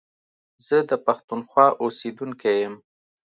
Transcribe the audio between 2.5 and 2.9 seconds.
يم